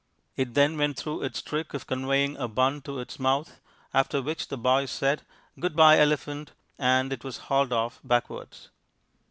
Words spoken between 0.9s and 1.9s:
through its trick of